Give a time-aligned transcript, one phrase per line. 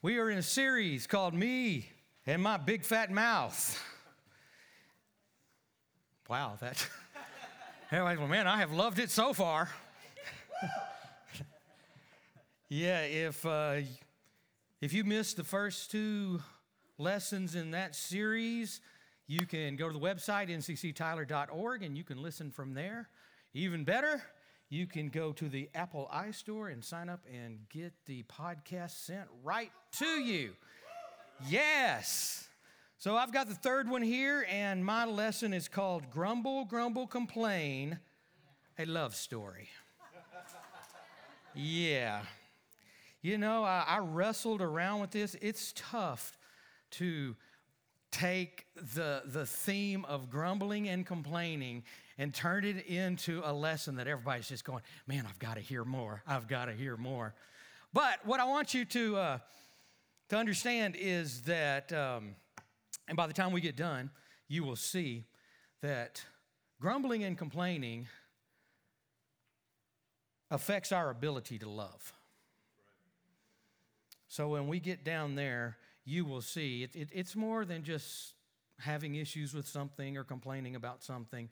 [0.00, 1.88] We are in a series called Me
[2.24, 3.82] and My Big Fat Mouth.
[6.28, 6.86] Wow, that.
[7.90, 9.70] Well, man, I have loved it so far.
[12.68, 13.76] yeah, if uh,
[14.82, 16.42] if you missed the first two
[16.98, 18.82] lessons in that series,
[19.26, 23.08] you can go to the website ncctyler.org and you can listen from there.
[23.54, 24.22] Even better,
[24.70, 29.26] you can go to the Apple iStore and sign up and get the podcast sent
[29.42, 30.52] right to you.
[31.48, 32.48] Yes.
[32.98, 37.98] So I've got the third one here, and my lesson is called Grumble, Grumble, Complain
[38.78, 39.68] A Love Story.
[41.54, 42.22] yeah.
[43.22, 45.36] You know, I, I, wrestled around with this.
[45.40, 46.36] It's tough
[46.92, 47.36] to
[48.10, 51.84] take the, the theme of grumbling and complaining
[52.18, 55.84] and turn it into a lesson that everybody's just going, man, I've got to hear
[55.84, 56.22] more.
[56.26, 57.32] I've got to hear more.
[57.92, 59.38] But what I want you to, uh,
[60.30, 62.34] to understand is that, um,
[63.06, 64.10] and by the time we get done,
[64.48, 65.24] you will see
[65.80, 66.24] that
[66.80, 68.08] grumbling and complaining
[70.50, 72.12] affects our ability to love.
[74.26, 78.34] So when we get down there, you will see it, it, it's more than just
[78.78, 81.48] having issues with something or complaining about something.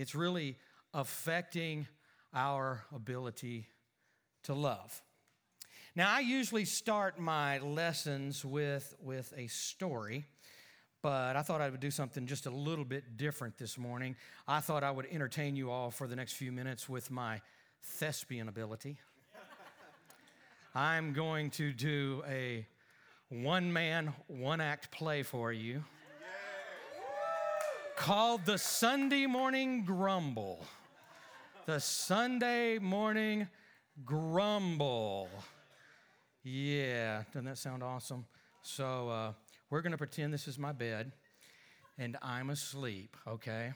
[0.00, 0.56] It's really
[0.94, 1.86] affecting
[2.32, 3.66] our ability
[4.44, 5.02] to love.
[5.94, 10.24] Now, I usually start my lessons with, with a story,
[11.02, 14.16] but I thought I would do something just a little bit different this morning.
[14.48, 17.42] I thought I would entertain you all for the next few minutes with my
[17.82, 18.96] thespian ability.
[20.74, 22.66] I'm going to do a
[23.28, 25.84] one man, one act play for you
[28.00, 30.64] called the Sunday Morning Grumble.
[31.66, 33.46] The Sunday Morning
[34.06, 35.28] Grumble.
[36.42, 38.24] Yeah, doesn't that sound awesome?
[38.62, 39.32] So, uh,
[39.68, 41.12] we're going to pretend this is my bed
[41.98, 43.74] and I'm asleep, okay?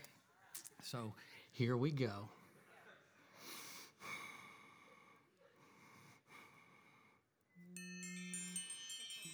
[0.82, 1.12] So,
[1.52, 2.30] here we go.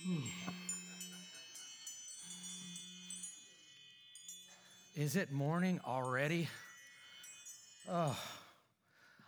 [0.05, 0.51] Hmm.
[4.97, 6.49] Is it morning already?
[7.89, 8.19] Oh,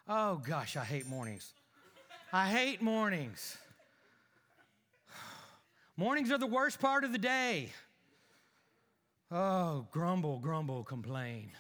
[0.09, 1.53] oh gosh, I hate mornings.
[2.33, 3.57] I hate mornings.
[5.97, 7.71] Mornings are the worst part of the day.
[9.31, 11.53] Oh, grumble, grumble, complain.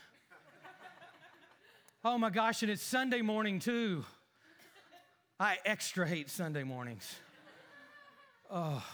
[2.04, 4.04] Oh my gosh, and it's Sunday morning too.
[5.38, 7.14] I extra hate Sunday mornings.
[8.50, 8.84] Oh,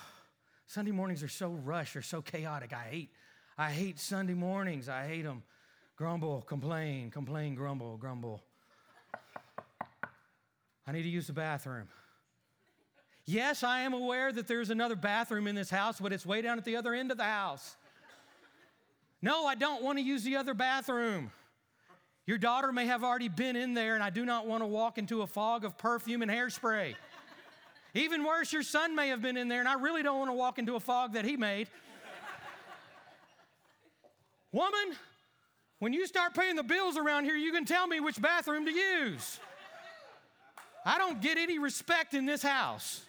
[0.67, 2.75] Sunday mornings are so rushed, they're so chaotic.
[2.75, 3.11] I hate
[3.59, 4.89] I hate Sunday mornings.
[4.89, 5.43] I hate them.
[5.97, 8.41] Grumble, complain, complain, grumble, grumble.
[10.87, 11.89] I need to use the bathroom.
[13.27, 16.57] Yes, I am aware that there's another bathroom in this house, but it's way down
[16.57, 17.77] at the other end of the house.
[19.21, 21.33] No, I don't want to use the other bathroom.
[22.27, 24.99] Your daughter may have already been in there, and I do not want to walk
[24.99, 26.95] into a fog of perfume and hairspray.
[27.95, 30.35] Even worse, your son may have been in there, and I really don't want to
[30.35, 31.69] walk into a fog that he made.
[34.53, 34.97] Woman,
[35.79, 38.73] when you start paying the bills around here, you can tell me which bathroom to
[38.73, 39.39] use.
[40.85, 43.03] I don't get any respect in this house.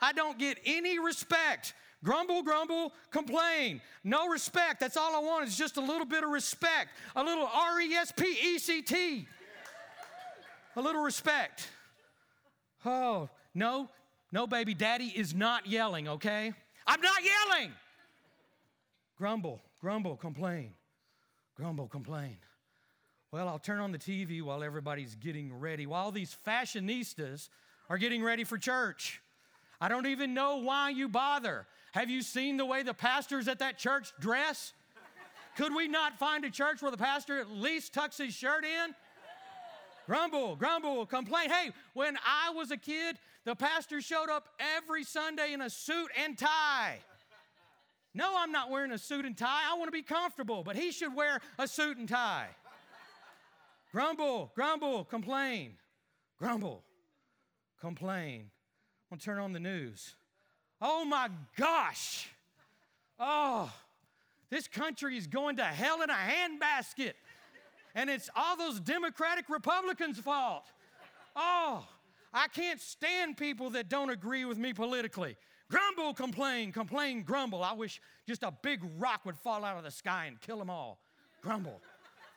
[0.00, 1.74] I don't get any respect.
[2.04, 3.80] Grumble, grumble, complain.
[4.04, 4.80] No respect.
[4.80, 6.90] That's all I want is just a little bit of respect.
[7.16, 9.26] A little R E S P E C T.
[10.76, 11.68] A little respect.
[12.84, 13.88] Oh, no,
[14.32, 16.52] no, baby, daddy is not yelling, okay?
[16.86, 17.72] I'm not yelling.
[19.16, 20.74] Grumble, grumble, complain
[21.62, 22.38] grumble, complain.
[23.30, 27.50] Well, I'll turn on the TV while everybody's getting ready, while these fashionistas
[27.88, 29.22] are getting ready for church.
[29.80, 31.68] I don't even know why you bother.
[31.92, 34.72] Have you seen the way the pastors at that church dress?
[35.56, 38.92] Could we not find a church where the pastor at least tucks his shirt in?
[40.08, 41.48] Grumble, grumble, complain.
[41.48, 46.10] Hey, when I was a kid, the pastor showed up every Sunday in a suit
[46.20, 46.98] and tie.
[48.14, 49.62] No, I'm not wearing a suit and tie.
[49.70, 52.48] I want to be comfortable, but he should wear a suit and tie.
[53.90, 55.74] grumble, grumble, complain.
[56.38, 56.82] Grumble,
[57.80, 58.50] complain.
[59.10, 60.14] I'm going to turn on the news.
[60.80, 62.28] Oh my gosh.
[63.18, 63.72] Oh,
[64.50, 67.12] this country is going to hell in a handbasket.
[67.94, 70.64] And it's all those Democratic Republicans' fault.
[71.36, 71.86] Oh,
[72.34, 75.36] I can't stand people that don't agree with me politically.
[75.72, 77.64] Grumble, complain, complain, grumble.
[77.64, 77.98] I wish
[78.28, 80.98] just a big rock would fall out of the sky and kill them all.
[81.40, 81.80] Grumble,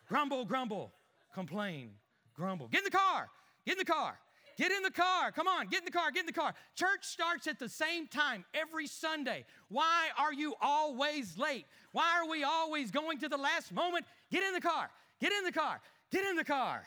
[0.08, 0.94] grumble, grumble,
[1.34, 1.92] complain,
[2.34, 2.70] grumble.
[2.70, 3.28] Get in the car,
[3.66, 4.18] get in the car,
[4.58, 5.34] Get in the car.
[5.34, 6.54] Come on, get in the car, get in the car.
[6.76, 9.44] Church starts at the same time every Sunday.
[9.68, 11.66] Why are you always late?
[11.92, 14.06] Why are we always going to the last moment?
[14.32, 14.90] Get in the car,
[15.20, 16.86] get in the car, get in the car.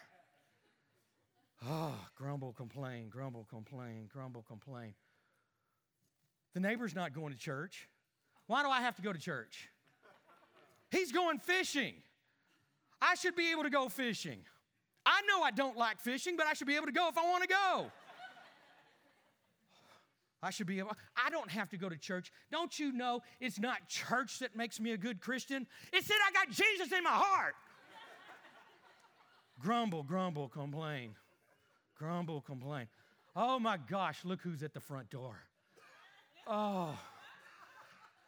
[1.69, 4.95] Oh, grumble, complain, grumble, complain, grumble, complain.
[6.59, 7.89] The neighbor's not going to church.
[8.49, 9.69] Why do I have to go to church?
[10.91, 11.95] He's going fishing.
[13.01, 14.41] I should be able to go fishing.
[15.07, 17.23] I know I don't like fishing, but I should be able to go if I
[17.29, 17.93] want to go.
[20.43, 22.33] I should be able, I don't have to go to church.
[22.51, 25.65] Don't you know it's not church that makes me a good Christian?
[25.93, 27.55] It's that I got Jesus in my heart.
[29.61, 31.15] grumble, grumble, complain.
[31.97, 32.89] Grumble, complain.
[33.37, 35.37] Oh my gosh, look who's at the front door.
[36.49, 36.99] Oh,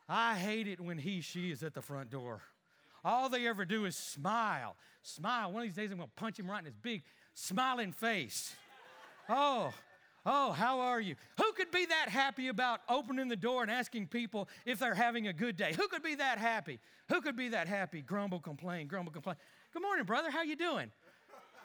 [0.09, 2.43] I hate it when he, she is at the front door.
[3.03, 4.77] All they ever do is smile.
[5.03, 5.53] Smile.
[5.53, 7.03] One of these days I'm going to punch him right in his big
[7.33, 8.55] smiling face.
[9.29, 9.73] Oh,
[10.27, 11.15] oh, how are you?
[11.39, 15.29] Who could be that happy about opening the door and asking people if they're having
[15.29, 15.73] a good day?
[15.73, 16.79] Who could be that happy?
[17.09, 18.03] Who could be that happy?
[18.03, 19.37] Grumble, complain, grumble, complain.
[19.73, 20.31] Good morning, brother.
[20.31, 20.91] How you doing?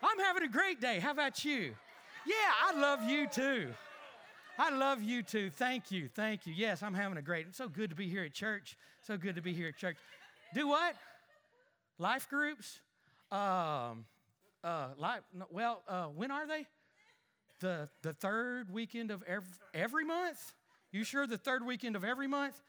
[0.02, 1.00] I'm having a great day.
[1.00, 1.76] How about you?
[2.26, 3.74] Yeah, I love you too.
[4.58, 5.50] I love you too.
[5.50, 6.08] Thank you.
[6.08, 6.54] Thank you.
[6.56, 7.48] Yes, I'm having a great.
[7.48, 8.78] It's so good to be here at church.
[9.02, 9.98] So good to be here at church.
[10.54, 10.96] Do what?
[12.00, 12.80] Life groups?
[13.32, 14.06] Um,
[14.64, 15.22] uh, life,
[15.52, 16.66] well, uh, when are they?
[17.60, 20.54] The, the third weekend of every, every month?
[20.92, 22.62] You sure the third weekend of every month?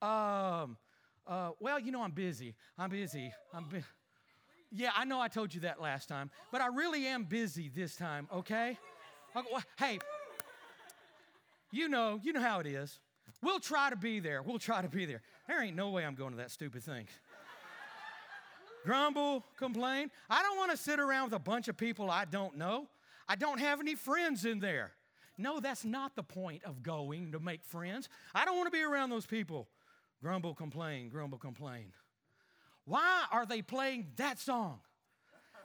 [0.00, 0.76] Um,
[1.26, 2.54] uh, well, you know, I'm busy.
[2.78, 3.32] I'm busy.
[3.52, 3.82] I'm bu-
[4.70, 7.96] yeah, I know I told you that last time, but I really am busy this
[7.96, 8.76] time, okay?
[9.36, 9.98] okay well, hey,
[11.74, 13.00] you know, you know how it is.
[13.42, 14.42] We'll try to be there.
[14.42, 15.22] We'll try to be there.
[15.48, 17.06] There ain't no way I'm going to that stupid thing
[18.84, 20.10] grumble, complain.
[20.30, 22.88] I don't want to sit around with a bunch of people I don't know.
[23.28, 24.92] I don't have any friends in there.
[25.36, 28.08] No, that's not the point of going to make friends.
[28.34, 29.68] I don't want to be around those people.
[30.22, 31.92] Grumble, complain, grumble, complain.
[32.84, 34.80] Why are they playing that song?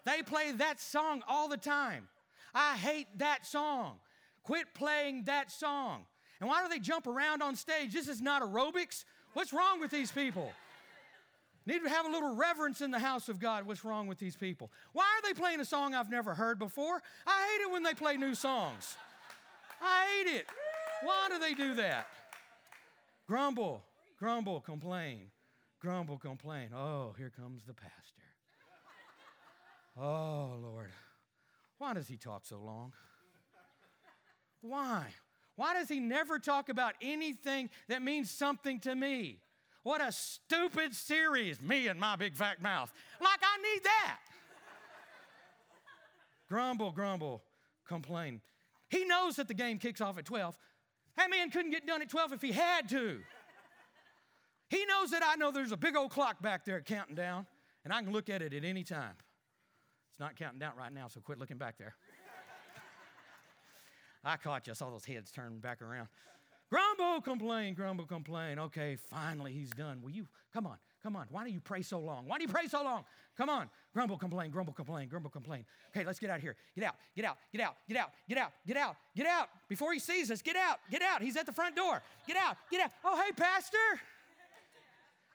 [0.06, 2.08] They play that song all the time.
[2.54, 4.00] I hate that song.
[4.50, 6.08] Quit playing that song.
[6.40, 7.94] And why do they jump around on stage?
[7.94, 9.06] This is not aerobics.
[9.34, 10.52] What's wrong with these people?
[11.68, 13.68] Need to have a little reverence in the house of God.
[13.68, 14.72] What's wrong with these people?
[14.92, 17.00] Why are they playing a song I've never heard before?
[17.28, 18.96] I hate it when they play new songs.
[19.84, 20.48] I hate it.
[21.04, 22.08] Why do they do that?
[23.28, 23.84] Grumble,
[24.18, 25.28] grumble, complain,
[25.80, 26.70] grumble, complain.
[26.76, 27.94] Oh, here comes the pastor.
[29.96, 30.90] Oh, Lord.
[31.78, 32.94] Why does he talk so long?
[34.62, 35.08] Why?
[35.56, 39.40] Why does he never talk about anything that means something to me?
[39.84, 42.92] What a stupid series, me and my big fat mouth.
[43.22, 44.20] Like I need that.
[46.48, 47.44] grumble, grumble,
[47.88, 48.42] complain.
[48.90, 50.58] He knows that the game kicks off at 12.
[51.18, 53.20] That man couldn't get done at 12 if he had to.
[54.70, 57.48] He knows that I know there's a big old clock back there counting down,
[57.84, 59.16] and I can look at it at any time.
[60.12, 61.96] It's not counting down right now, so quit looking back there.
[64.24, 64.72] I caught you.
[64.72, 66.08] I saw those heads turning back around.
[66.70, 68.60] Grumble, complain, grumble, complain.
[68.60, 70.02] Okay, finally he's done.
[70.04, 71.26] Will you, come on, come on.
[71.32, 72.28] Why do you pray so long?
[72.28, 73.06] Why do you pray so long?
[73.36, 73.70] Come on.
[73.92, 75.66] Grumble, complain, grumble, complain, grumble, complain.
[75.90, 76.56] Okay, let's get out of here.
[76.76, 79.50] Get out, get out, get out, get out, get out, get out, get out.
[79.68, 81.24] Before he sees us, get out, get out.
[81.24, 82.04] He's at the front door.
[82.28, 82.92] Get out, get out.
[83.04, 83.78] Oh, hey, Pastor.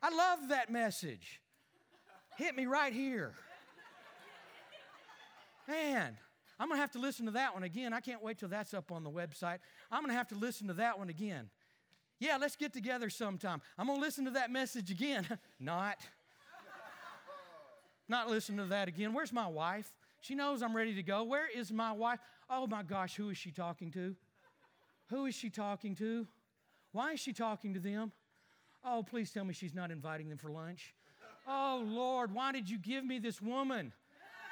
[0.00, 1.40] I love that message.
[2.36, 3.32] Hit me right here.
[5.66, 6.16] Man,
[6.58, 7.92] I'm going to have to listen to that one again.
[7.92, 9.58] I can't wait till that's up on the website.
[9.90, 11.50] I'm going to have to listen to that one again.
[12.20, 13.60] Yeah, let's get together sometime.
[13.76, 15.26] I'm going to listen to that message again.
[15.60, 15.98] Not.
[18.08, 19.12] Not listen to that again.
[19.12, 19.92] Where's my wife?
[20.20, 21.24] She knows I'm ready to go.
[21.24, 22.20] Where is my wife?
[22.48, 24.14] Oh my gosh, who is she talking to?
[25.10, 26.26] Who is she talking to?
[26.92, 28.12] Why is she talking to them?
[28.84, 30.94] Oh, please tell me she's not inviting them for lunch.
[31.46, 33.92] Oh Lord, why did you give me this woman?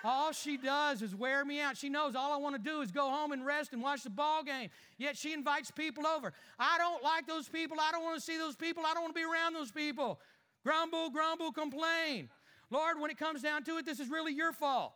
[0.04, 1.76] All she does is wear me out.
[1.76, 4.10] She knows all I want to do is go home and rest and watch the
[4.10, 4.68] ball game.
[4.98, 6.32] Yet she invites people over.
[6.58, 7.76] I don't like those people.
[7.80, 8.82] I don't want to see those people.
[8.84, 10.18] I don't want to be around those people.
[10.64, 12.28] Grumble, grumble, complain.
[12.70, 14.94] Lord, when it comes down to it, this is really your fault.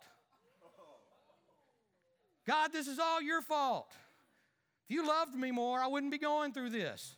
[2.45, 3.91] God, this is all your fault.
[4.89, 7.15] If you loved me more, I wouldn't be going through this.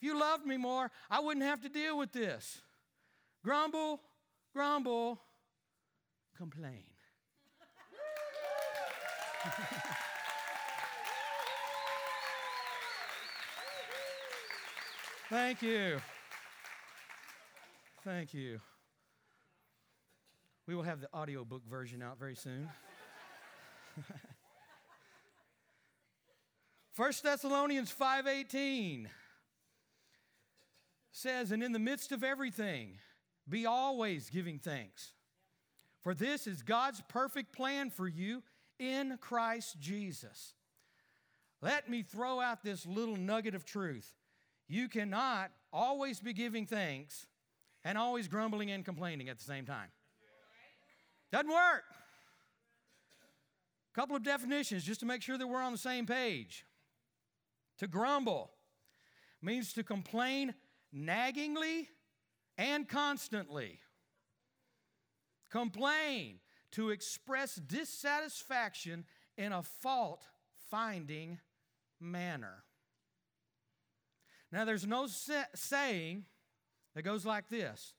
[0.00, 2.60] If you loved me more, I wouldn't have to deal with this.
[3.44, 4.00] Grumble,
[4.52, 5.20] grumble,
[6.36, 6.87] complain.
[15.30, 16.00] Thank you.
[18.04, 18.60] Thank you.
[20.66, 22.68] We will have the audiobook version out very soon.
[26.96, 29.08] 1 Thessalonians 5:18
[31.12, 32.98] says, "And in the midst of everything,
[33.48, 35.12] be always giving thanks,
[36.02, 38.42] for this is God's perfect plan for you
[38.78, 40.54] in Christ Jesus."
[41.60, 44.14] Let me throw out this little nugget of truth.
[44.68, 47.26] You cannot always be giving thanks
[47.84, 49.90] and always grumbling and complaining at the same time.
[51.32, 51.84] Doesn't work.
[53.90, 56.64] A couple of definitions just to make sure that we're on the same page.
[57.78, 58.52] To grumble
[59.42, 60.54] means to complain
[60.94, 61.88] naggingly
[62.56, 63.80] and constantly.
[65.50, 66.40] Complain,
[66.72, 69.04] to express dissatisfaction
[69.36, 70.22] in a fault
[70.70, 71.38] finding
[72.00, 72.64] manner.
[74.50, 75.06] Now, there's no
[75.54, 76.24] saying
[76.94, 77.92] that goes like this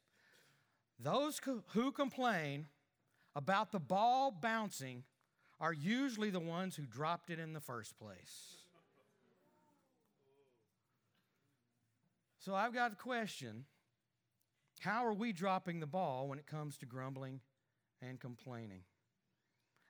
[0.99, 1.39] Those
[1.73, 2.67] who complain
[3.35, 5.03] about the ball bouncing
[5.59, 8.55] are usually the ones who dropped it in the first place.
[12.39, 13.65] So I've got a question.
[14.79, 17.41] How are we dropping the ball when it comes to grumbling
[18.01, 18.82] and complaining?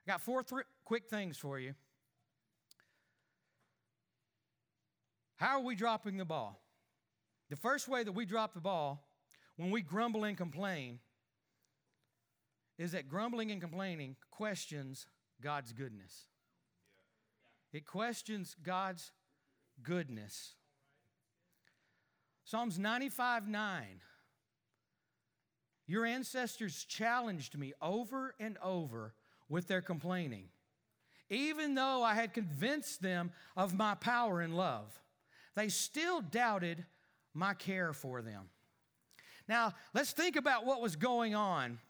[0.06, 1.74] I got four th- quick things for you.
[5.36, 6.60] How are we dropping the ball?
[7.48, 9.06] The first way that we drop the ball
[9.56, 11.00] when we grumble and complain
[12.78, 15.06] is that grumbling and complaining questions
[15.42, 16.26] God's goodness.
[17.72, 19.12] It questions God's
[19.82, 20.54] goodness.
[22.44, 23.84] Psalms 95 9.
[25.90, 29.12] Your ancestors challenged me over and over
[29.48, 30.44] with their complaining,
[31.28, 35.00] even though I had convinced them of my power and love
[35.56, 36.86] they still doubted
[37.34, 38.50] my care for them.
[39.48, 41.80] Now, let's think about what was going on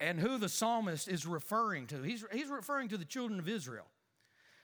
[0.00, 2.02] and who the psalmist is referring to.
[2.02, 3.88] He's, he's referring to the children of Israel.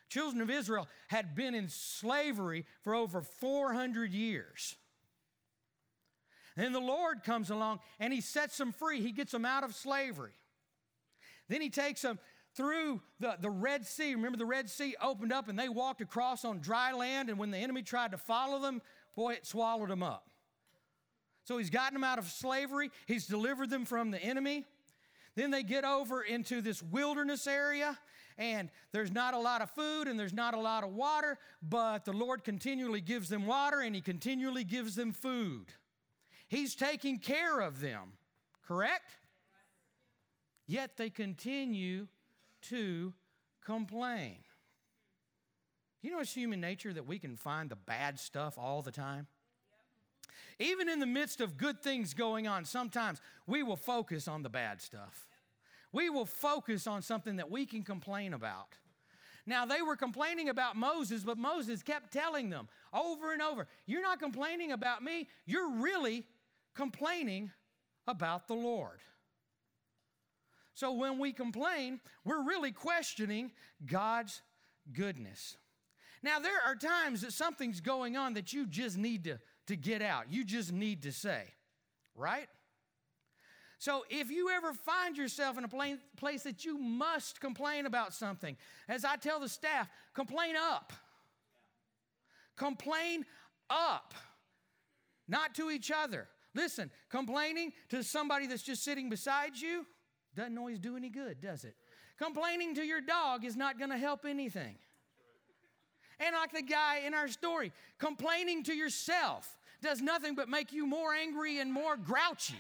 [0.08, 4.74] Children of Israel had been in slavery for over 400 years.
[6.58, 9.00] Then the Lord comes along and he sets them free.
[9.00, 10.32] He gets them out of slavery.
[11.48, 12.18] Then he takes them
[12.56, 14.16] through the, the Red Sea.
[14.16, 17.52] Remember, the Red Sea opened up and they walked across on dry land, and when
[17.52, 18.82] the enemy tried to follow them,
[19.14, 20.28] boy, it swallowed them up.
[21.44, 24.64] So he's gotten them out of slavery, he's delivered them from the enemy.
[25.36, 27.96] Then they get over into this wilderness area,
[28.36, 32.04] and there's not a lot of food and there's not a lot of water, but
[32.04, 35.66] the Lord continually gives them water and He continually gives them food.
[36.48, 38.12] He's taking care of them,
[38.66, 39.12] correct?
[40.66, 42.08] Yet they continue
[42.62, 43.12] to
[43.64, 44.38] complain.
[46.02, 49.26] You know, it's human nature that we can find the bad stuff all the time.
[50.58, 54.48] Even in the midst of good things going on, sometimes we will focus on the
[54.48, 55.26] bad stuff.
[55.92, 58.76] We will focus on something that we can complain about.
[59.46, 64.02] Now, they were complaining about Moses, but Moses kept telling them over and over, You're
[64.02, 66.24] not complaining about me, you're really
[66.78, 67.50] complaining
[68.06, 69.00] about the Lord.
[70.74, 73.50] So when we complain, we're really questioning
[73.84, 74.40] God's
[74.92, 75.56] goodness.
[76.22, 80.02] Now, there are times that something's going on that you just need to, to get
[80.02, 80.30] out.
[80.30, 81.42] You just need to say,
[82.14, 82.46] right?
[83.80, 88.56] So, if you ever find yourself in a place that you must complain about something,
[88.88, 90.92] as I tell the staff, complain up.
[92.56, 93.24] Complain
[93.68, 94.14] up,
[95.28, 96.28] not to each other.
[96.58, 99.86] Listen, complaining to somebody that's just sitting beside you,
[100.34, 101.76] doesn't always do any good, does it?
[102.18, 104.74] Complaining to your dog is not going to help anything.
[106.18, 110.84] And like the guy in our story, complaining to yourself does nothing but make you
[110.84, 112.58] more angry and more grouchy.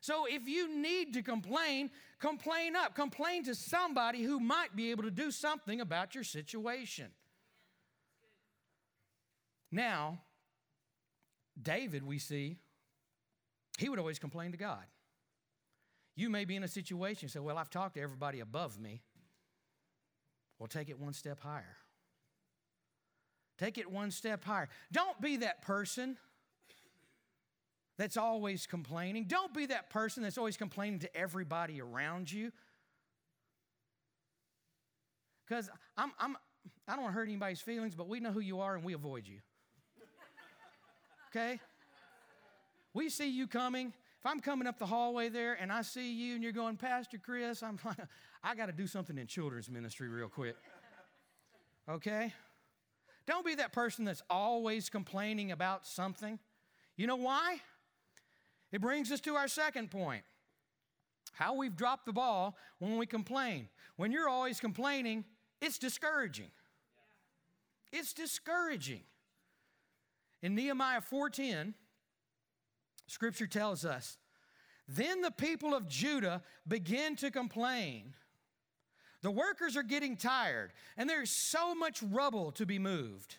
[0.00, 2.96] So if you need to complain, complain up.
[2.96, 7.12] Complain to somebody who might be able to do something about your situation.
[9.70, 10.18] Now,
[11.62, 12.56] David, we see,
[13.78, 14.84] he would always complain to God.
[16.14, 19.02] You may be in a situation, you say, Well, I've talked to everybody above me.
[20.58, 21.76] Well, take it one step higher.
[23.58, 24.68] Take it one step higher.
[24.90, 26.16] Don't be that person
[27.98, 29.24] that's always complaining.
[29.24, 32.52] Don't be that person that's always complaining to everybody around you.
[35.46, 36.36] Because I'm, I'm,
[36.88, 38.94] I don't want to hurt anybody's feelings, but we know who you are and we
[38.94, 39.40] avoid you.
[41.34, 41.60] Okay?
[42.94, 46.34] We see you coming if I'm coming up the hallway there and I see you
[46.34, 47.96] and you're going, Pastor Chris, I'm like,
[48.44, 50.54] I got to do something in children's ministry real quick.
[51.88, 52.32] Okay?
[53.26, 56.38] Don't be that person that's always complaining about something.
[56.96, 57.56] You know why?
[58.70, 60.22] It brings us to our second point.
[61.32, 63.68] How we've dropped the ball when we complain.
[63.96, 65.24] When you're always complaining,
[65.60, 66.52] it's discouraging.
[67.90, 69.02] It's discouraging.
[70.42, 71.74] In Nehemiah 4:10,
[73.06, 74.18] scripture tells us,
[74.88, 78.16] "Then the people of Judah begin to complain.
[79.20, 83.38] The workers are getting tired, and there's so much rubble to be moved.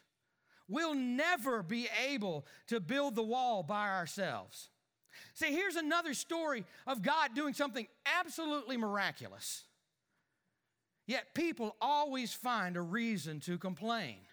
[0.69, 4.69] We'll never be able to build the wall by ourselves."
[5.33, 9.65] See, here's another story of God doing something absolutely miraculous.
[11.05, 14.25] Yet people always find a reason to complain.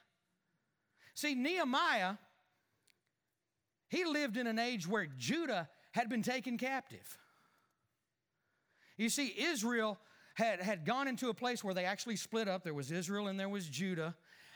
[1.15, 2.19] See, Nehemiah,
[3.91, 7.19] he lived in an age where Judah had been taken captive.
[8.97, 9.99] You see, Israel
[10.35, 12.63] had, had gone into a place where they actually split up.
[12.63, 14.15] There was Israel and there was Judah.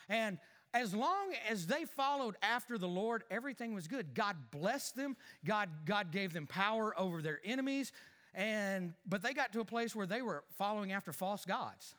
[0.09, 0.39] And
[0.73, 4.15] as long as they followed after the Lord, everything was good.
[4.15, 5.17] God blessed them.
[5.45, 7.93] God, God gave them power over their enemies.
[8.35, 11.95] And but they got to a place where they were following after false gods.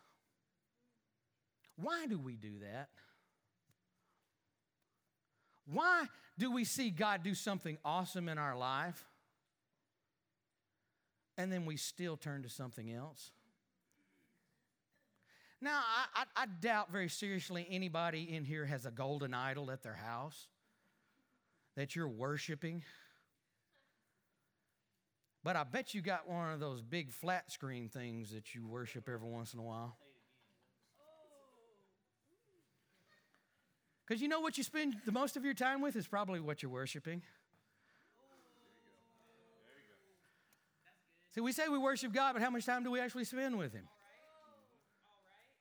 [1.77, 2.89] Why do we do that?
[5.65, 6.05] Why
[6.37, 9.05] do we see God do something awesome in our life
[11.37, 13.31] and then we still turn to something else?
[15.61, 15.79] Now,
[16.15, 19.95] I, I, I, doubt very seriously anybody in here has a golden idol at their
[19.95, 20.47] house
[21.75, 22.83] that you're worshiping.
[25.43, 29.07] But I bet you got one of those big flat screen things that you worship
[29.07, 29.95] every once in a while.
[34.07, 36.61] Because you know what you spend the most of your time with is probably what
[36.61, 37.21] you're worshiping.
[41.33, 43.73] See, we say we worship God, but how much time do we actually spend with
[43.73, 43.87] Him?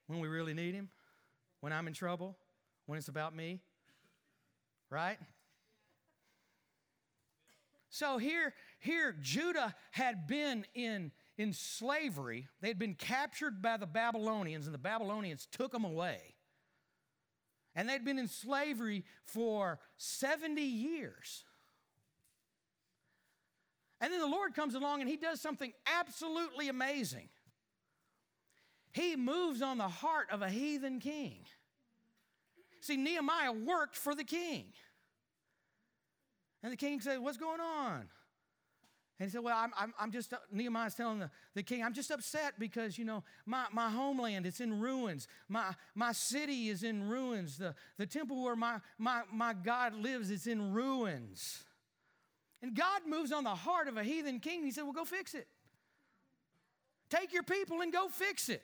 [0.07, 0.91] When we really need Him?
[1.61, 2.37] When I'm in trouble?
[2.87, 3.61] When it's about me?
[4.91, 5.19] Right?
[7.89, 12.49] So here, here, Judah had been in, in slavery.
[12.61, 16.34] They had been captured by the Babylonians, and the Babylonians took them away.
[17.75, 21.45] And they'd been in slavery for 70 years.
[24.01, 27.29] And then the Lord comes along and he does something absolutely amazing.
[28.93, 31.47] He moves on the heart of a heathen king.
[32.81, 34.67] See, Nehemiah worked for the king.
[36.63, 38.09] And the king said, What's going on?
[39.19, 41.95] And he said, Well, I'm, I'm, I'm just, uh, Nehemiah's telling the, the king, I'm
[41.95, 45.29] just upset because, you know, my, my homeland, it's in ruins.
[45.49, 47.59] My, my city is in ruins.
[47.59, 51.63] The, the temple where my, my, my God lives, it's in ruins.
[52.61, 54.65] And God moves on the heart of a heathen king.
[54.65, 55.47] He said, Well, go fix it.
[57.09, 58.63] Take your people and go fix it.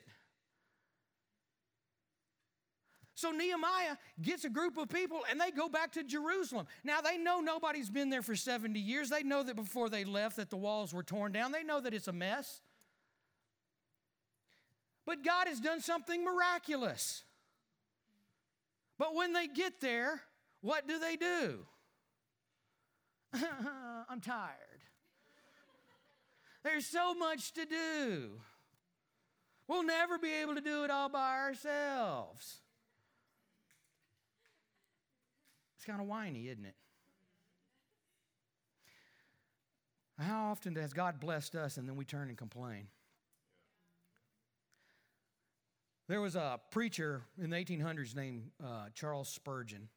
[3.13, 6.67] So Nehemiah gets a group of people and they go back to Jerusalem.
[6.83, 9.09] Now they know nobody's been there for 70 years.
[9.09, 11.51] They know that before they left that the walls were torn down.
[11.51, 12.61] They know that it's a mess.
[15.05, 17.23] But God has done something miraculous.
[18.97, 20.21] But when they get there,
[20.61, 21.59] what do they do?
[24.09, 24.55] I'm tired.
[26.63, 28.29] There's so much to do.
[29.67, 32.61] We'll never be able to do it all by ourselves.
[35.81, 36.75] It's kind of whiny, isn't it?
[40.19, 42.85] How often has God blessed us and then we turn and complain?
[46.07, 49.89] There was a preacher in the 1800s named uh, Charles Spurgeon,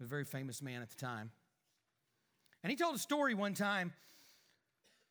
[0.00, 1.32] a very famous man at the time.
[2.62, 3.92] And he told a story one time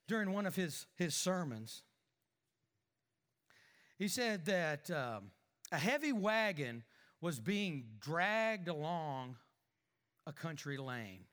[0.07, 1.83] during one of his, his sermons.
[3.99, 5.31] He said that um,
[5.69, 6.83] a heavy wagon
[7.19, 9.35] was being dragged along
[10.25, 11.25] a country lane,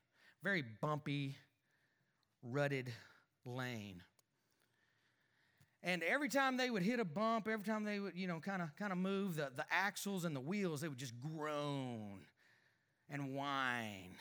[0.43, 1.35] very bumpy,
[2.43, 2.91] rutted
[3.45, 4.01] lane.
[5.81, 8.61] And every time they would hit a bump, every time they would, you know, kind
[8.61, 12.25] of kind of move, the, the axles and the wheels, they would just groan
[13.09, 14.15] and whine.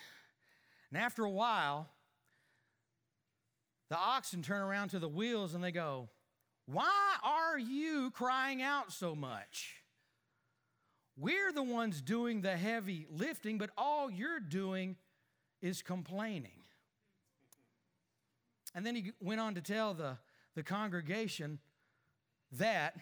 [0.91, 1.89] And after a while,
[3.91, 6.09] the oxen turn around to the wheels and they go,
[6.67, 9.78] Why are you crying out so much?
[11.21, 14.97] We're the ones doing the heavy lifting, but all you're doing
[15.61, 16.63] is complaining.
[18.75, 20.19] And then he went on to tell the,
[20.55, 21.59] the congregation
[22.53, 22.95] that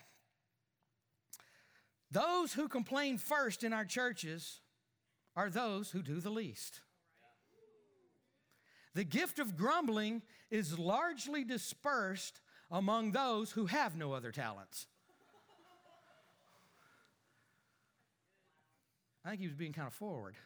[2.10, 4.60] those who complain first in our churches
[5.36, 6.80] are those who do the least.
[8.94, 14.86] The gift of grumbling is largely dispersed among those who have no other talents.
[19.26, 20.36] I think he was being kind of forward.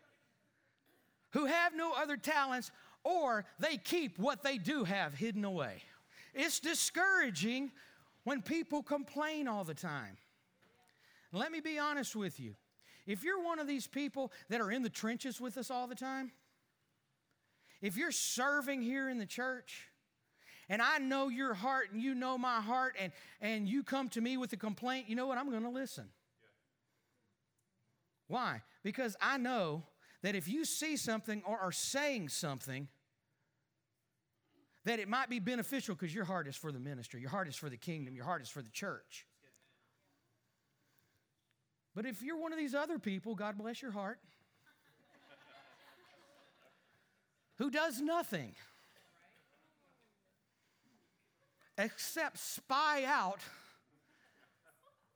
[1.30, 2.70] Who have no other talents,
[3.02, 5.82] or they keep what they do have hidden away.
[6.34, 7.72] It's discouraging
[8.24, 10.18] when people complain all the time.
[11.32, 12.54] Let me be honest with you.
[13.06, 15.94] If you're one of these people that are in the trenches with us all the
[15.94, 16.30] time,
[17.80, 19.88] if you're serving here in the church,
[20.68, 24.20] and I know your heart and you know my heart, and, and you come to
[24.20, 25.38] me with a complaint, you know what?
[25.38, 26.04] I'm going to listen.
[28.28, 28.62] Why?
[28.82, 29.84] Because I know
[30.22, 32.88] that if you see something or are saying something,
[34.84, 37.56] that it might be beneficial because your heart is for the ministry, your heart is
[37.56, 39.26] for the kingdom, your heart is for the church.
[41.94, 44.20] But if you're one of these other people, God bless your heart,
[47.56, 48.54] who does nothing
[51.76, 53.40] except spy out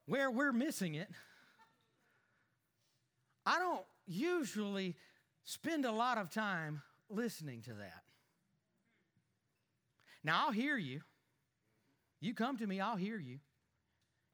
[0.06, 1.08] where we're missing it,
[3.44, 4.96] I don't usually
[5.44, 8.02] spend a lot of time listening to that.
[10.24, 11.00] Now, I'll hear you.
[12.20, 13.40] You come to me, I'll hear you.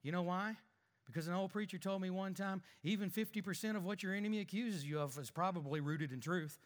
[0.02, 0.56] You know why?
[1.06, 4.84] Because an old preacher told me one time even 50% of what your enemy accuses
[4.84, 6.58] you of is probably rooted in truth.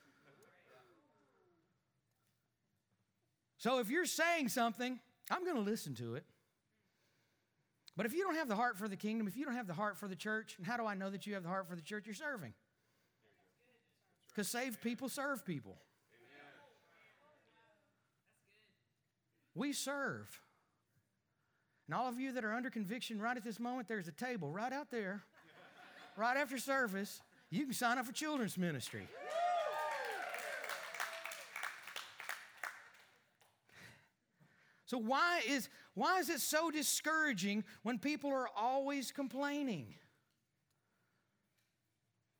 [3.56, 4.98] So if you're saying something,
[5.30, 6.24] I'm going to listen to it.
[7.96, 9.74] But if you don't have the heart for the kingdom, if you don't have the
[9.74, 11.76] heart for the church, and how do I know that you have the heart for
[11.76, 12.06] the church?
[12.06, 12.54] You're serving.
[14.28, 15.76] Because saved people serve people.
[19.54, 20.40] We serve.
[21.86, 24.50] And all of you that are under conviction right at this moment, there's a table
[24.50, 25.20] right out there,
[26.16, 27.20] right after service.
[27.50, 29.06] You can sign up for children's ministry.
[34.92, 39.94] So why is why is it so discouraging when people are always complaining?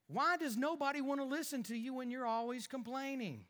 [0.07, 3.47] Why does nobody want to listen to you when you're always complaining?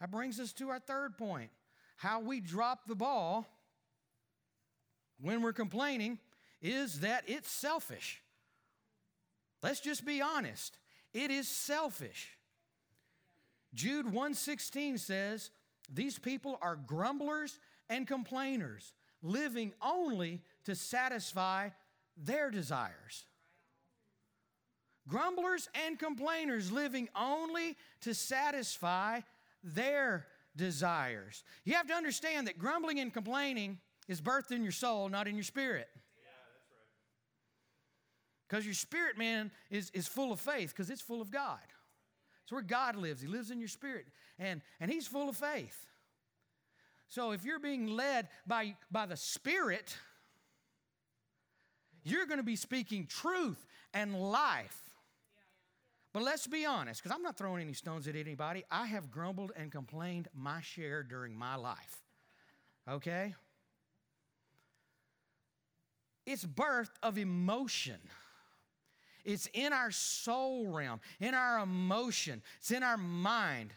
[0.00, 1.50] That brings us to our third point.
[1.96, 3.46] How we drop the ball
[5.20, 6.18] when we're complaining
[6.62, 8.22] is that it's selfish.
[9.62, 10.78] Let's just be honest.
[11.12, 12.38] It is selfish.
[13.74, 15.50] Jude 116 says,
[15.92, 18.92] "These people are grumblers and complainers,
[19.22, 21.70] living only to satisfy
[22.16, 23.24] their desires."
[25.06, 29.20] Grumblers and complainers living only to satisfy
[29.62, 31.44] their desires.
[31.64, 35.34] You have to understand that grumbling and complaining is birthed in your soul, not in
[35.34, 35.88] your spirit.
[38.48, 41.58] Because your spirit man is, is full of faith because it's full of God.
[42.44, 43.22] It's where God lives.
[43.22, 44.06] He lives in your spirit.
[44.38, 45.86] And, and He's full of faith.
[47.14, 49.96] So if you're being led by, by the Spirit,
[52.02, 54.80] you're going to be speaking truth and life.
[56.12, 58.64] But let's be honest, because I'm not throwing any stones at anybody.
[58.68, 62.02] I have grumbled and complained my share during my life.
[62.90, 63.36] Okay?
[66.26, 68.00] It's birth of emotion.
[69.24, 73.72] It's in our soul realm, in our emotion, it's in our mind.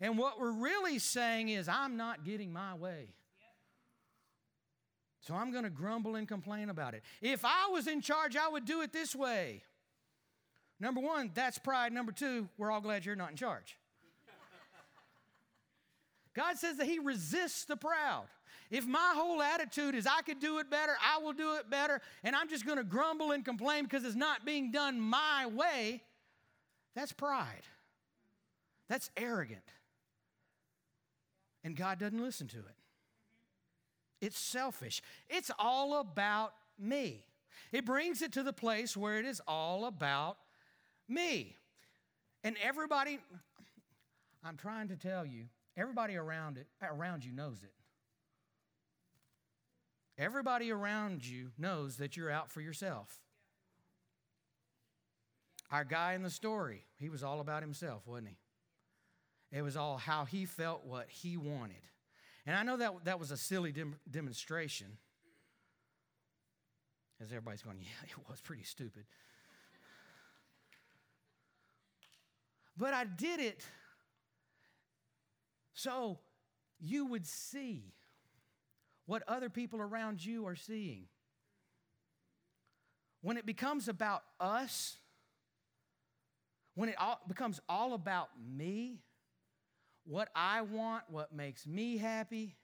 [0.00, 3.08] And what we're really saying is, I'm not getting my way.
[5.20, 7.02] So I'm going to grumble and complain about it.
[7.20, 9.62] If I was in charge, I would do it this way.
[10.80, 11.92] Number one, that's pride.
[11.92, 13.76] Number two, we're all glad you're not in charge.
[16.34, 18.26] God says that He resists the proud.
[18.70, 22.00] If my whole attitude is I could do it better, I will do it better,
[22.22, 26.02] and I'm just going to grumble and complain because it's not being done my way,
[26.94, 27.62] that's pride.
[28.88, 29.64] That's arrogant.
[31.68, 32.76] And God doesn't listen to it.
[34.22, 35.02] It's selfish.
[35.28, 37.26] It's all about me.
[37.72, 40.38] It brings it to the place where it is all about
[41.10, 41.56] me.
[42.42, 43.18] And everybody,
[44.42, 45.44] I'm trying to tell you,
[45.76, 47.74] everybody around it, around you knows it.
[50.16, 53.20] Everybody around you knows that you're out for yourself.
[55.70, 58.38] Our guy in the story, he was all about himself, wasn't he?
[59.50, 61.82] It was all how he felt, what he wanted.
[62.46, 64.86] And I know that that was a silly dem- demonstration.
[67.20, 69.04] As everybody's going, yeah, it was pretty stupid.
[72.76, 73.64] But I did it
[75.72, 76.18] so
[76.80, 77.94] you would see
[79.06, 81.06] what other people around you are seeing.
[83.20, 84.96] When it becomes about us,
[86.74, 89.00] when it all becomes all about me,
[90.08, 92.56] what I want, what makes me happy.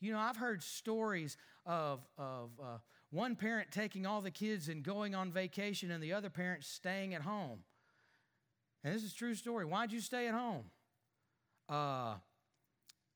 [0.00, 2.78] You know, I've heard stories of, of uh,
[3.10, 7.14] one parent taking all the kids and going on vacation and the other parent staying
[7.14, 7.60] at home.
[8.82, 9.64] And this is a true story.
[9.64, 10.64] Why'd you stay at home?
[11.68, 12.14] Uh,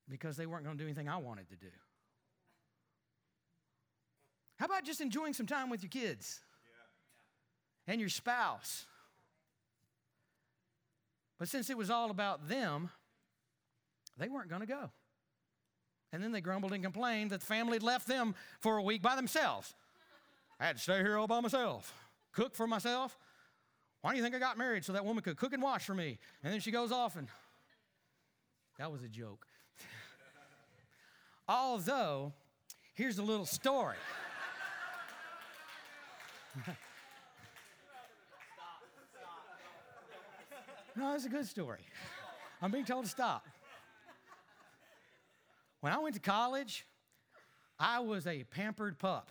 [0.09, 1.73] because they weren't going to do anything I wanted to do.
[4.59, 6.41] How about just enjoying some time with your kids?
[7.87, 8.87] and your spouse.
[11.39, 12.91] But since it was all about them,
[14.19, 14.91] they weren't going to go.
[16.13, 19.03] And then they grumbled and complained that the family had left them for a week
[19.03, 19.75] by themselves.
[20.59, 21.93] I had to stay here all by myself,
[22.33, 23.19] cook for myself.
[24.01, 24.85] Why do you think I got married?
[24.85, 26.19] So that woman could cook and wash for me.
[26.43, 27.29] And then she goes off and
[28.79, 29.47] that was a joke.
[31.49, 32.33] Although,
[32.95, 33.97] here's a little story.
[40.97, 41.81] no, it's a good story.
[42.63, 43.45] I'm being told to stop.
[45.81, 46.87] When I went to college,
[47.79, 49.31] I was a pampered pup.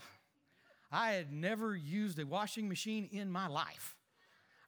[0.91, 3.95] I had never used a washing machine in my life.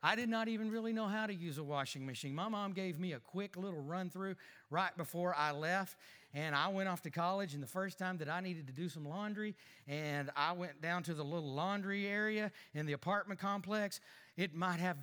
[0.02, 2.34] I did not even really know how to use a washing machine.
[2.36, 4.36] My mom gave me a quick little run through
[4.70, 5.98] right before I left,
[6.34, 7.54] and I went off to college.
[7.54, 9.56] And the first time that I needed to do some laundry,
[9.88, 14.00] and I went down to the little laundry area in the apartment complex,
[14.36, 14.98] it might have,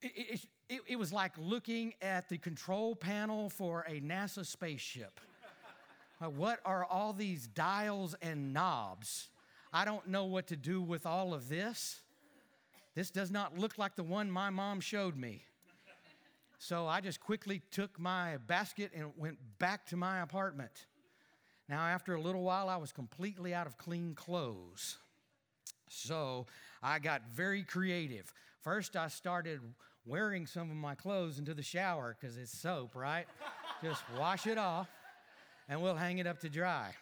[0.00, 5.20] it, it, it was like looking at the control panel for a NASA spaceship.
[6.22, 9.28] Uh, what are all these dials and knobs?
[9.72, 12.00] I don't know what to do with all of this.
[12.94, 15.42] This does not look like the one my mom showed me.
[16.58, 20.86] So I just quickly took my basket and went back to my apartment.
[21.68, 24.98] Now, after a little while, I was completely out of clean clothes.
[25.88, 26.46] So
[26.82, 28.32] I got very creative.
[28.60, 29.60] First, I started
[30.06, 33.26] wearing some of my clothes into the shower because it's soap, right?
[33.82, 34.88] just wash it off
[35.68, 36.94] and we'll hang it up to dry.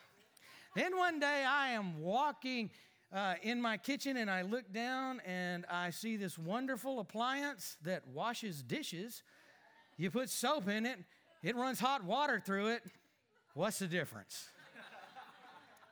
[0.77, 2.70] Then one day I am walking
[3.12, 8.07] uh, in my kitchen and I look down and I see this wonderful appliance that
[8.07, 9.23] washes dishes.
[9.96, 10.99] You put soap in it,
[11.42, 12.83] it runs hot water through it.
[13.55, 14.49] What's the difference?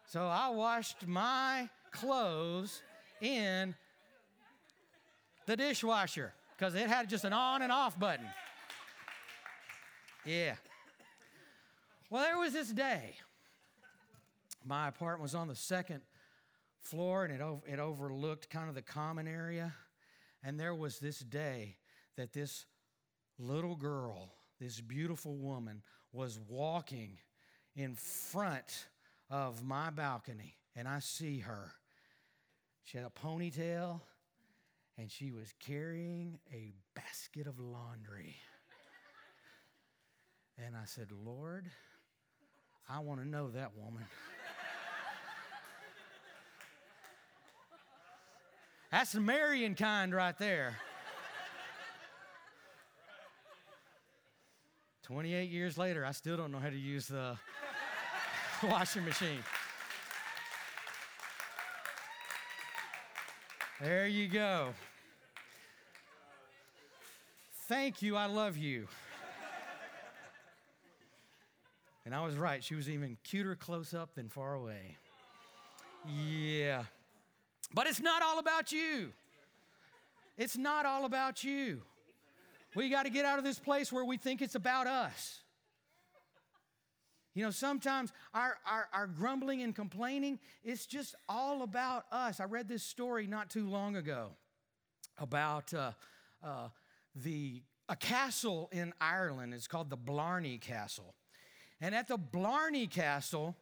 [0.06, 2.82] so I washed my clothes
[3.20, 3.74] in
[5.46, 8.26] the dishwasher because it had just an on and off button.
[10.24, 10.54] Yeah.
[12.10, 13.16] Well, there was this day.
[14.64, 16.00] My apartment was on the second
[16.80, 19.74] floor and it, it overlooked kind of the common area.
[20.42, 21.76] And there was this day
[22.16, 22.64] that this
[23.38, 27.18] little girl, this beautiful woman, was walking
[27.76, 28.86] in front
[29.28, 30.56] of my balcony.
[30.74, 31.72] And I see her.
[32.84, 34.00] She had a ponytail
[34.96, 38.36] and she was carrying a basket of laundry.
[40.56, 41.70] And I said, Lord,
[42.90, 44.04] I want to know that woman.
[48.90, 50.76] That's the Marion kind right there.
[55.02, 57.36] 28 years later, I still don't know how to use the
[58.62, 59.42] washing machine.
[63.80, 64.74] There you go.
[67.68, 68.16] Thank you.
[68.16, 68.88] I love you.
[72.08, 72.64] And I was right.
[72.64, 74.96] She was even cuter close up than far away.
[76.08, 76.84] Yeah.
[77.74, 79.12] But it's not all about you.
[80.38, 81.82] It's not all about you.
[82.74, 85.40] We got to get out of this place where we think it's about us.
[87.34, 92.40] You know, sometimes our, our, our, grumbling and complaining, it's just all about us.
[92.40, 94.30] I read this story not too long ago
[95.18, 95.92] about uh,
[96.42, 96.68] uh,
[97.14, 99.52] the, a castle in Ireland.
[99.52, 101.14] It's called the Blarney Castle.
[101.80, 103.56] And at the Blarney Castle,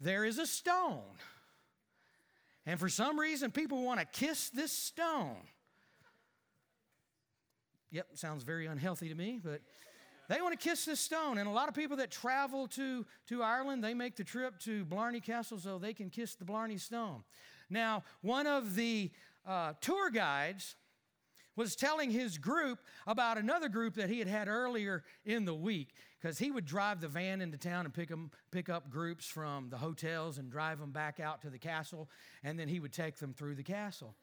[0.00, 1.02] there is a stone.
[2.66, 5.36] And for some reason, people want to kiss this stone.
[7.90, 9.62] Yep, sounds very unhealthy to me, but
[10.28, 11.38] they want to kiss this stone.
[11.38, 14.84] And a lot of people that travel to, to Ireland, they make the trip to
[14.84, 17.24] Blarney Castle so they can kiss the Blarney Stone.
[17.70, 19.10] Now, one of the
[19.46, 20.76] uh, tour guides
[21.58, 25.92] was telling his group about another group that he had had earlier in the week
[26.20, 29.68] because he would drive the van into town and pick, them, pick up groups from
[29.68, 32.08] the hotels and drive them back out to the castle,
[32.44, 34.14] and then he would take them through the castle.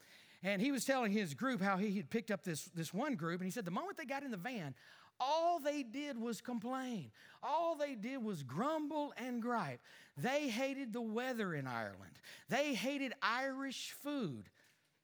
[0.44, 3.42] And he was telling his group how he had picked up this, this one group,
[3.42, 4.74] and he said the moment they got in the van,
[5.20, 7.12] all they did was complain.
[7.44, 9.82] All they did was grumble and gripe.
[10.16, 12.20] They hated the weather in Ireland.
[12.48, 14.50] They hated Irish food.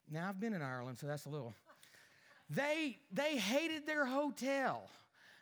[0.09, 1.53] Now, I've been in Ireland, so that's a little.
[2.53, 4.89] They, they hated their hotel.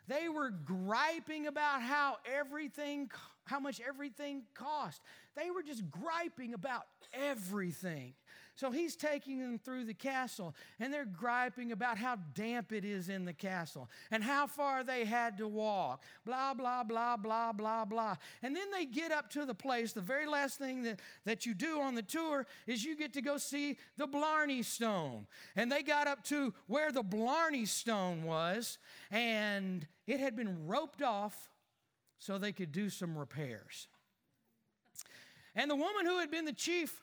[0.06, 3.10] They were griping about how everything,
[3.44, 5.00] how much everything cost.
[5.36, 8.14] They were just griping about everything.
[8.60, 13.08] So he's taking them through the castle, and they're griping about how damp it is
[13.08, 16.02] in the castle and how far they had to walk.
[16.26, 18.16] Blah, blah, blah, blah, blah, blah.
[18.42, 19.94] And then they get up to the place.
[19.94, 23.22] The very last thing that, that you do on the tour is you get to
[23.22, 25.26] go see the Blarney Stone.
[25.56, 28.76] And they got up to where the Blarney Stone was,
[29.10, 31.48] and it had been roped off
[32.18, 33.88] so they could do some repairs.
[35.54, 37.00] And the woman who had been the chief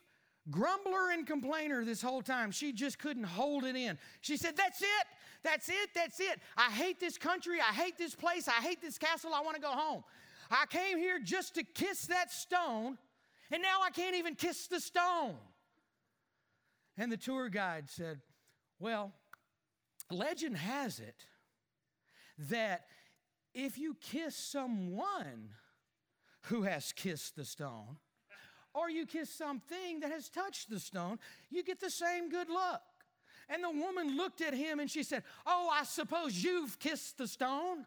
[0.49, 2.51] grumbler and complainer this whole time.
[2.51, 3.97] She just couldn't hold it in.
[4.21, 5.07] She said, That's it.
[5.43, 5.89] That's it.
[5.93, 6.39] That's it.
[6.57, 7.59] I hate this country.
[7.59, 8.47] I hate this place.
[8.47, 9.31] I hate this castle.
[9.33, 10.03] I want to go home.
[10.49, 12.97] I came here just to kiss that stone,
[13.51, 15.35] and now I can't even kiss the stone.
[16.97, 18.21] And the tour guide said,
[18.79, 19.13] Well,
[20.09, 21.25] legend has it
[22.49, 22.85] that
[23.53, 25.49] if you kiss someone
[26.43, 27.97] who has kissed the stone,
[28.77, 31.17] or you kiss something that has touched the stone,
[31.49, 32.81] you get the same good luck.
[33.49, 37.27] And the woman looked at him and she said, Oh, I suppose you've kissed the
[37.27, 37.85] stone?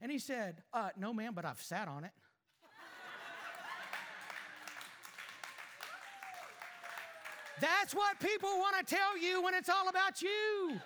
[0.00, 2.10] And he said, uh, No, ma'am, but I've sat on it.
[7.60, 10.80] That's what people want to tell you when it's all about you.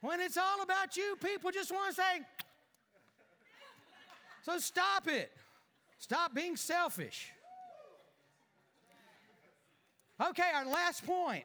[0.00, 2.20] When it's all about you, people just want to say,
[4.42, 5.30] so stop it.
[5.98, 7.30] Stop being selfish.
[10.20, 11.44] Okay, our last point.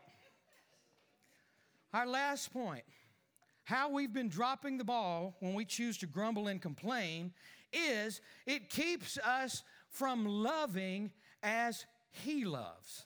[1.93, 2.83] Our last point.
[3.65, 7.33] How we've been dropping the ball when we choose to grumble and complain
[7.71, 11.11] is it keeps us from loving
[11.41, 13.05] as He loves.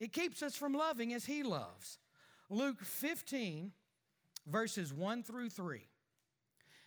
[0.00, 1.98] It keeps us from loving as He loves.
[2.48, 3.72] Luke 15,
[4.46, 5.80] verses 1 through 3.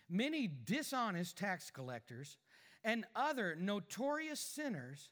[0.08, 2.36] Many dishonest tax collectors
[2.84, 5.10] and other notorious sinners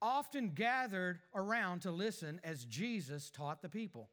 [0.00, 4.10] often gathered around to listen as Jesus taught the people.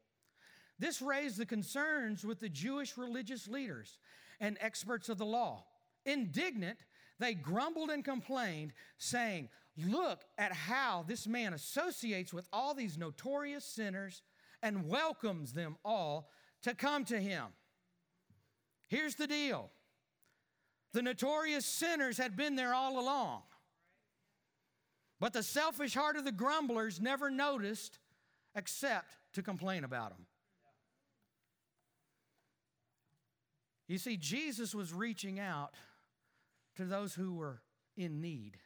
[0.78, 3.98] This raised the concerns with the Jewish religious leaders
[4.40, 5.64] and experts of the law.
[6.04, 6.78] Indignant,
[7.18, 13.64] they grumbled and complained, saying, Look at how this man associates with all these notorious
[13.64, 14.22] sinners
[14.62, 16.30] and welcomes them all
[16.62, 17.46] to come to him.
[18.88, 19.70] Here's the deal
[20.96, 23.42] the notorious sinners had been there all along.
[25.20, 27.98] But the selfish heart of the grumblers never noticed
[28.54, 30.24] except to complain about them.
[33.86, 35.74] You see, Jesus was reaching out
[36.76, 37.60] to those who were
[37.98, 38.56] in need.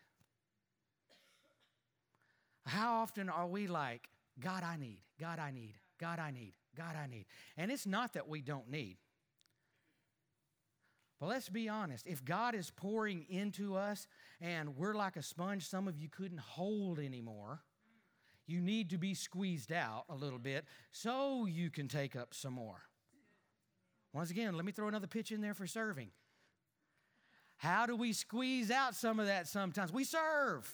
[2.65, 6.95] How often are we like, God, I need, God, I need, God, I need, God,
[6.95, 7.27] I need?
[7.57, 8.99] And it's not that we don't need.
[11.21, 12.07] But let's be honest.
[12.07, 14.09] If God is pouring into us
[14.41, 17.61] and we're like a sponge some of you couldn't hold anymore,
[18.47, 22.55] you need to be squeezed out a little bit so you can take up some
[22.55, 22.81] more.
[24.15, 26.09] Once again, let me throw another pitch in there for serving.
[27.59, 29.93] How do we squeeze out some of that sometimes?
[29.93, 30.69] We serve.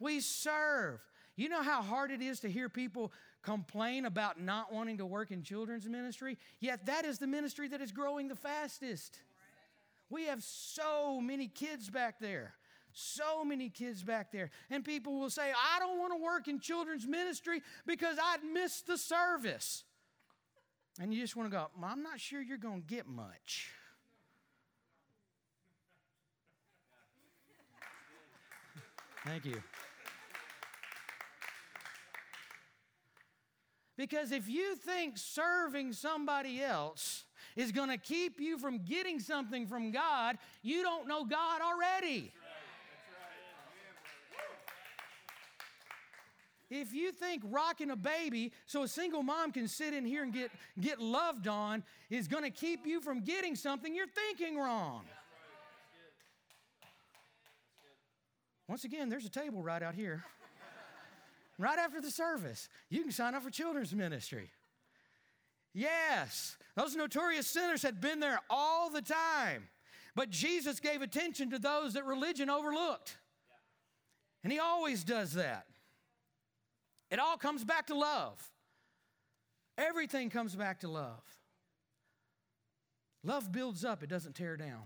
[0.00, 1.00] We serve.
[1.36, 3.12] You know how hard it is to hear people
[3.42, 6.38] complain about not wanting to work in children's ministry?
[6.60, 9.20] Yet that is the ministry that is growing the fastest.
[10.12, 12.52] We have so many kids back there.
[12.92, 14.50] So many kids back there.
[14.68, 18.82] And people will say, I don't want to work in children's ministry because I'd miss
[18.82, 19.84] the service.
[21.00, 23.70] And you just want to go, well, I'm not sure you're going to get much.
[29.24, 29.62] Thank you.
[33.96, 37.24] Because if you think serving somebody else
[37.56, 42.32] is going to keep you from getting something from God, you don't know God already.
[46.74, 50.32] If you think rocking a baby so a single mom can sit in here and
[50.32, 55.02] get, get loved on is going to keep you from getting something, you're thinking wrong.
[58.68, 60.24] Once again, there's a table right out here.
[61.58, 64.50] right after the service, you can sign up for children's ministry.
[65.74, 69.68] Yes, those notorious sinners had been there all the time.
[70.14, 73.16] But Jesus gave attention to those that religion overlooked.
[74.44, 75.66] And He always does that.
[77.10, 78.50] It all comes back to love.
[79.78, 81.22] Everything comes back to love.
[83.24, 84.82] Love builds up, it doesn't tear down.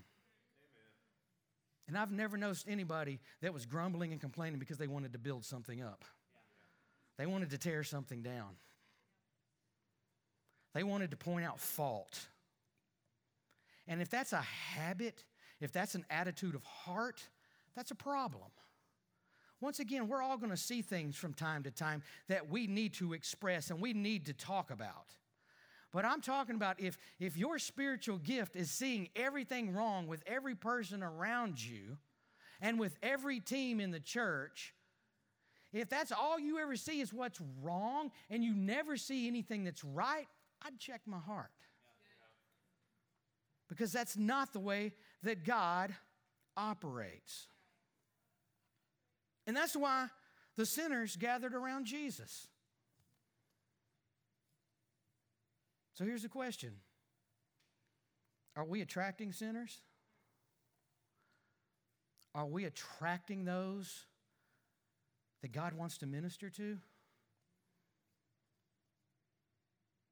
[1.89, 5.45] And I've never noticed anybody that was grumbling and complaining because they wanted to build
[5.45, 6.05] something up.
[7.17, 8.57] They wanted to tear something down.
[10.77, 12.27] They wanted to point out fault.
[13.89, 15.25] And if that's a habit,
[15.59, 17.27] if that's an attitude of heart,
[17.75, 18.51] that's a problem.
[19.63, 22.93] Once again, we're all going to see things from time to time that we need
[22.93, 25.15] to express and we need to talk about.
[25.93, 30.55] But I'm talking about if, if your spiritual gift is seeing everything wrong with every
[30.55, 31.97] person around you
[32.61, 34.75] and with every team in the church,
[35.73, 39.83] if that's all you ever see is what's wrong and you never see anything that's
[39.83, 40.29] right,
[40.63, 41.51] I'd check my heart.
[43.69, 44.93] Because that's not the way
[45.23, 45.95] that God
[46.57, 47.49] operates.
[49.47, 50.09] And that's why
[50.57, 52.49] the sinners gathered around Jesus.
[55.95, 56.73] So here's the question
[58.55, 59.81] Are we attracting sinners?
[62.35, 64.05] Are we attracting those
[65.41, 66.79] that God wants to minister to?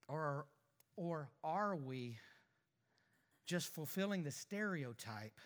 [0.08, 0.46] Or,
[0.96, 2.18] or are we
[3.46, 5.38] just fulfilling the stereotype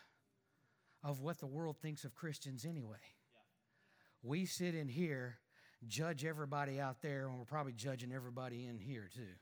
[1.02, 2.96] of what the world thinks of Christians anyway?
[3.32, 4.28] Yeah.
[4.30, 5.38] We sit in here,
[5.86, 9.36] judge everybody out there, and we're probably judging everybody in here too.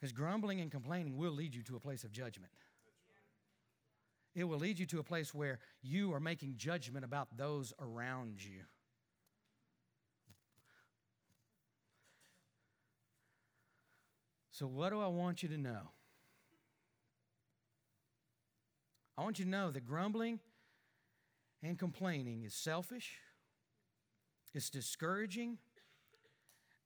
[0.00, 2.52] Because grumbling and complaining will lead you to a place of judgment.
[4.34, 8.42] It will lead you to a place where you are making judgment about those around
[8.42, 8.62] you.
[14.60, 15.88] So, what do I want you to know?
[19.16, 20.38] I want you to know that grumbling
[21.62, 23.20] and complaining is selfish,
[24.52, 25.56] it's discouraging,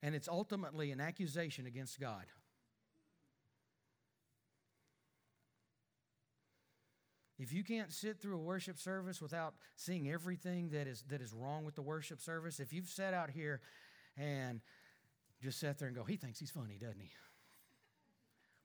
[0.04, 2.26] and it's ultimately an accusation against God.
[7.40, 11.32] If you can't sit through a worship service without seeing everything that is, that is
[11.32, 13.60] wrong with the worship service, if you've sat out here
[14.16, 14.60] and
[15.42, 17.10] just sat there and go, he thinks he's funny, doesn't he?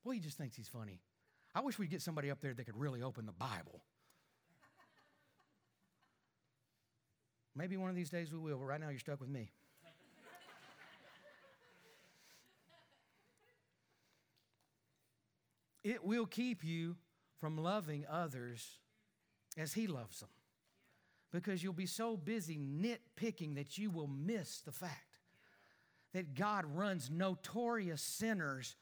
[0.04, 1.02] Well, he just thinks he's funny.
[1.54, 3.82] I wish we'd get somebody up there that could really open the Bible.
[7.56, 9.52] Maybe one of these days we will, but right now you're stuck with me.
[15.84, 16.96] it will keep you
[17.40, 18.80] from loving others
[19.58, 20.30] as He loves them.
[21.32, 25.18] Because you'll be so busy nitpicking that you will miss the fact
[26.14, 28.76] that God runs notorious sinners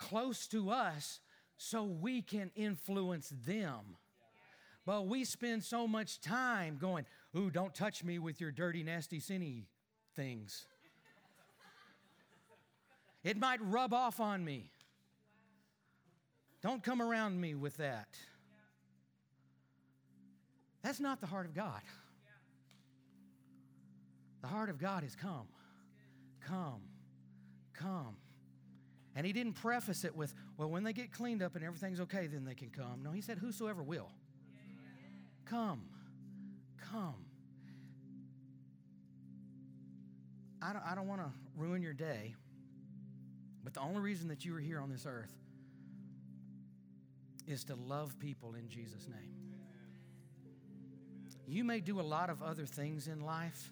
[0.00, 1.20] close to us
[1.56, 3.96] so we can influence them.
[4.86, 7.04] But we spend so much time going,
[7.36, 9.66] Ooh, don't touch me with your dirty, nasty, sinny
[10.16, 10.66] things.
[13.22, 14.72] It might rub off on me.
[16.62, 18.08] Don't come around me with that.
[20.82, 21.82] That's not the heart of God.
[24.40, 25.46] The heart of God is come,
[26.40, 26.80] come,
[27.74, 28.16] come.
[29.20, 32.26] And he didn't preface it with, well, when they get cleaned up and everything's okay,
[32.26, 33.02] then they can come.
[33.02, 34.08] No, he said, whosoever will.
[35.44, 35.82] Come,
[36.90, 37.26] come.
[40.62, 42.34] I don't, I don't want to ruin your day,
[43.62, 45.36] but the only reason that you are here on this earth
[47.46, 49.34] is to love people in Jesus' name.
[51.46, 53.70] You may do a lot of other things in life,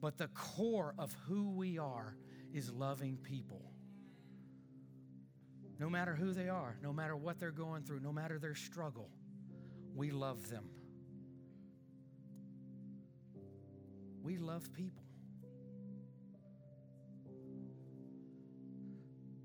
[0.00, 2.14] but the core of who we are
[2.54, 3.69] is loving people.
[5.80, 9.08] No matter who they are, no matter what they're going through, no matter their struggle,
[9.96, 10.64] we love them.
[14.22, 15.02] We love people.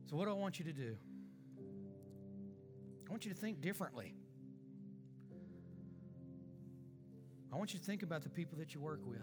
[0.09, 0.97] So, what do I want you to do?
[3.07, 4.13] I want you to think differently.
[7.53, 9.21] I want you to think about the people that you work with.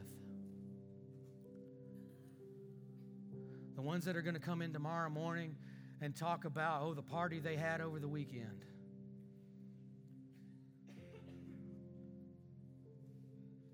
[3.77, 5.57] The ones that are going to come in tomorrow morning
[6.03, 8.65] and talk about, oh, the party they had over the weekend.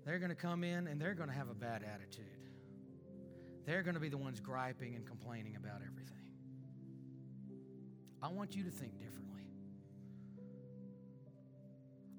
[0.05, 2.25] They're going to come in and they're going to have a bad attitude.
[3.65, 6.15] They're going to be the ones griping and complaining about everything.
[8.21, 9.43] I want you to think differently.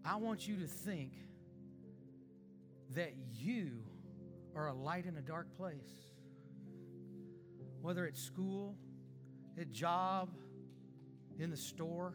[0.04, 1.12] I want you to think
[2.94, 3.82] that you
[4.54, 5.90] are a light in a dark place.
[7.80, 8.76] Whether it's school,
[9.60, 10.30] at job,
[11.38, 12.14] in the store.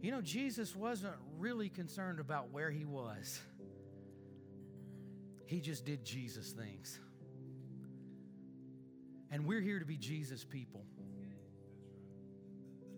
[0.00, 3.40] You know, Jesus wasn't really concerned about where he was.
[5.46, 6.98] He just did Jesus things.
[9.30, 10.84] And we're here to be Jesus people.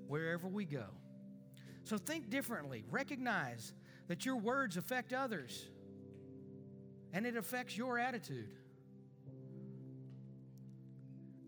[0.07, 0.87] Wherever we go.
[1.85, 2.85] So think differently.
[2.91, 3.73] Recognize
[4.09, 5.69] that your words affect others
[7.13, 8.51] and it affects your attitude.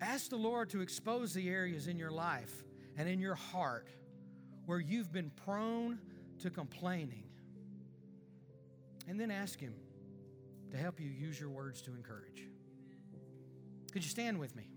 [0.00, 2.64] Ask the Lord to expose the areas in your life
[2.96, 3.88] and in your heart
[4.66, 5.98] where you've been prone
[6.40, 7.24] to complaining
[9.06, 9.74] And then ask Him
[10.70, 12.46] to help you use your words to encourage.
[13.92, 14.68] Could you stand with me?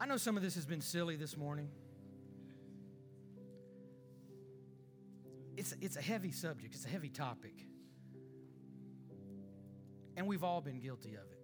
[0.00, 1.68] I know some of this has been silly this morning.
[5.64, 7.54] It's, it's a heavy subject, it's a heavy topic.
[10.14, 11.40] And we've all been guilty of it.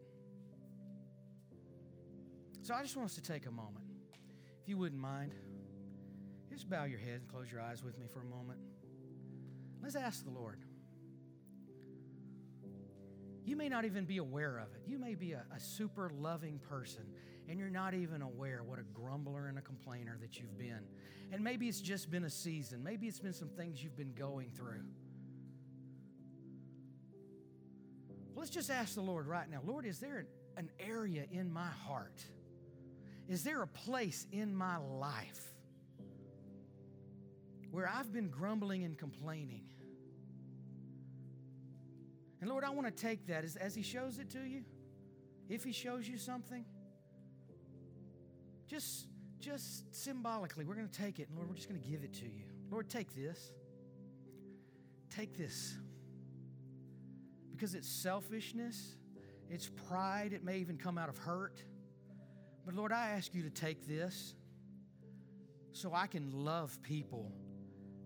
[2.61, 3.87] So I just want us to take a moment.
[4.63, 5.33] If you wouldn't mind,
[6.51, 8.61] just bow your head and close your eyes with me for a moment.
[9.83, 10.61] Let's ask the Lord.
[13.47, 14.83] You may not even be aware of it.
[14.87, 17.05] You may be a, a, super loving person
[17.51, 20.87] and you're not even aware what a grumbler and a complainer that you've been.
[21.33, 24.51] And maybe it's just been a season, maybe it's been some things you've been going
[24.51, 24.85] through.
[28.37, 30.27] Let's just ask the Lord right now Lord, is there
[30.57, 32.25] an, area in my heart?
[33.29, 35.53] Is there a place in my life
[37.73, 39.65] where I've been grumbling and complaining?
[42.41, 44.63] And Lord, I want to take that as, as He shows it to you.
[45.49, 46.65] If He shows you something,
[48.71, 49.07] just,
[49.41, 52.15] just symbolically, we're going to take it and Lord, we're just going to give it
[52.15, 52.45] to you.
[52.71, 53.53] Lord, take this.
[55.11, 55.77] Take this.
[57.51, 58.97] Because it's selfishness,
[59.51, 61.63] it's pride, it may even come out of hurt.
[62.65, 64.35] But Lord, I ask you to take this
[65.73, 67.33] so I can love people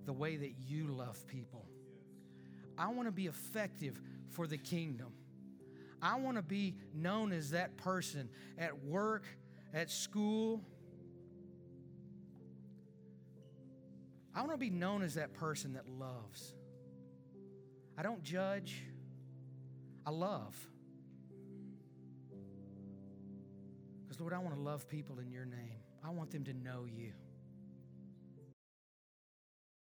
[0.07, 1.67] the way that you love people.
[2.79, 4.01] I want to be effective
[4.31, 5.12] for the kingdom.
[6.03, 9.27] I want to be known as that person at work,
[9.75, 10.62] at school.
[14.35, 16.55] I want to be known as that person that loves.
[17.99, 18.83] I don't judge,
[20.07, 20.57] I love.
[24.03, 25.81] Because, Lord, I want to love people in your name.
[26.05, 27.12] I want them to know you.